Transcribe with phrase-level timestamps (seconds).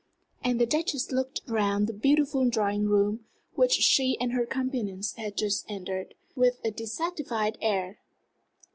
[0.43, 5.37] And the Duchess looked round the beautiful drawing room, which she and her companions had
[5.37, 7.99] just entered, with a dissatisfied air.